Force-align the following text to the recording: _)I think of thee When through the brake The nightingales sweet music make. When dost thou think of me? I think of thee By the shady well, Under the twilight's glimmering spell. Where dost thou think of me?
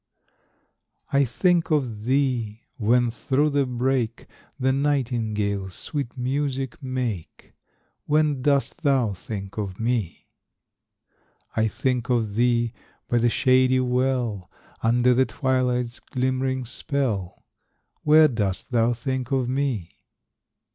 _)I 1.13 1.25
think 1.25 1.69
of 1.69 2.05
thee 2.05 2.63
When 2.77 3.11
through 3.11 3.51
the 3.51 3.67
brake 3.67 4.25
The 4.59 4.73
nightingales 4.73 5.75
sweet 5.75 6.17
music 6.17 6.81
make. 6.81 7.53
When 8.07 8.41
dost 8.41 8.81
thou 8.81 9.13
think 9.13 9.59
of 9.59 9.79
me? 9.79 10.25
I 11.55 11.67
think 11.67 12.09
of 12.09 12.33
thee 12.33 12.73
By 13.09 13.19
the 13.19 13.29
shady 13.29 13.79
well, 13.79 14.49
Under 14.81 15.13
the 15.13 15.27
twilight's 15.27 15.99
glimmering 15.99 16.65
spell. 16.65 17.45
Where 18.01 18.27
dost 18.27 18.71
thou 18.71 18.93
think 18.93 19.29
of 19.31 19.47
me? 19.47 19.99